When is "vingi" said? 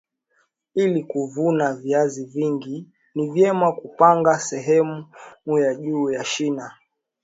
2.25-2.85